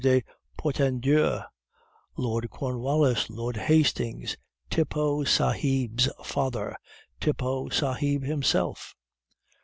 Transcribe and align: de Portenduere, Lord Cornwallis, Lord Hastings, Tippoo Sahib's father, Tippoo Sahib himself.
de 0.03 0.23
Portenduere, 0.57 1.45
Lord 2.17 2.49
Cornwallis, 2.49 3.29
Lord 3.29 3.55
Hastings, 3.55 4.35
Tippoo 4.71 5.25
Sahib's 5.25 6.09
father, 6.23 6.75
Tippoo 7.19 7.69
Sahib 7.71 8.23
himself. 8.23 8.95